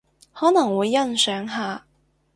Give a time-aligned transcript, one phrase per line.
[0.33, 1.85] 可能會欣賞下